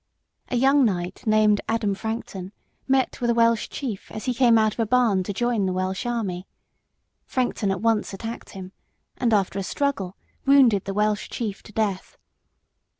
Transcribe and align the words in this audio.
A 0.47 0.55
young 0.55 0.83
knight 0.83 1.27
named 1.27 1.61
Adam 1.69 1.93
Frankton 1.93 2.53
met 2.87 3.21
with 3.21 3.29
a 3.29 3.35
Welsh 3.35 3.69
chief 3.69 4.09
as 4.11 4.25
he 4.25 4.33
came 4.33 4.57
out 4.57 4.73
of 4.73 4.79
a 4.79 4.85
barn 4.87 5.21
to 5.21 5.31
join 5.31 5.67
the 5.67 5.73
Welsh 5.73 6.07
army. 6.07 6.47
Frankton 7.27 7.69
at 7.69 7.81
once 7.83 8.11
attacked 8.11 8.49
him, 8.53 8.71
and 9.17 9.31
after 9.31 9.59
a 9.59 9.63
struggle, 9.63 10.17
wounded 10.43 10.85
the 10.85 10.95
Welsh 10.95 11.29
chief 11.29 11.61
to 11.61 11.71
death. 11.71 12.17